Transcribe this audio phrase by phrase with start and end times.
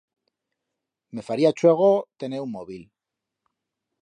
[1.13, 1.91] Me faría chuego
[2.21, 2.83] tener un móbil.